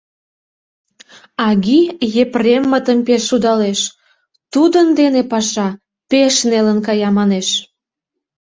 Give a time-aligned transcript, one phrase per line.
[1.47, 1.79] Аги
[2.23, 3.79] Епреммытым пеш шудалеш:
[4.53, 5.67] тудын дене паша
[6.09, 7.47] пеш нелын кая, манеш.